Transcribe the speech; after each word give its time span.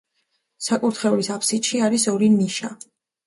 საკურთხევლის 0.67 1.29
აფსიდში 1.35 1.83
არის 1.89 2.07
ორი 2.13 2.31
ნიშა. 2.39 2.73